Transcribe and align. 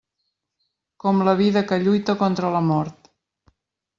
Com 1.03 1.19
la 1.27 1.35
vida 1.41 1.63
que 1.71 1.79
lluita 1.83 2.17
contra 2.23 2.51
la 2.57 2.65
mort. 2.73 3.13